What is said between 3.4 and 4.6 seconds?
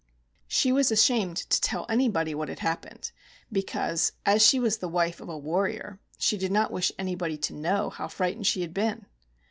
because, as she